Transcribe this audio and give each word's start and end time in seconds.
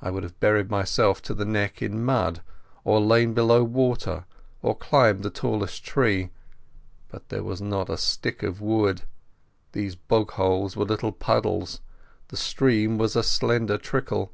I 0.00 0.10
would 0.10 0.22
have 0.22 0.40
buried 0.40 0.70
myself 0.70 1.20
to 1.24 1.34
the 1.34 1.44
neck 1.44 1.82
in 1.82 2.02
mud 2.02 2.40
or 2.84 3.02
lain 3.02 3.34
below 3.34 3.62
water 3.62 4.24
or 4.62 4.74
climbed 4.74 5.22
the 5.22 5.28
tallest 5.28 5.84
tree. 5.84 6.30
But 7.10 7.28
there 7.28 7.42
was 7.42 7.60
not 7.60 7.90
a 7.90 7.98
stick 7.98 8.42
of 8.42 8.62
wood, 8.62 9.02
the 9.72 9.94
bog 10.08 10.30
holes 10.30 10.74
were 10.74 10.86
little 10.86 11.12
puddles, 11.12 11.82
the 12.28 12.36
stream 12.38 12.96
was 12.96 13.14
a 13.14 13.22
slender 13.22 13.76
trickle. 13.76 14.32